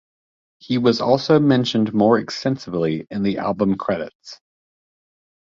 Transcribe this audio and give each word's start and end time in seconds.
He 0.57 0.79
was 0.79 0.99
also 0.99 1.37
mentioned 1.39 1.93
more 1.93 2.17
extensively 2.17 3.05
in 3.11 3.21
the 3.21 3.37
album 3.37 3.77
credits. 3.77 4.39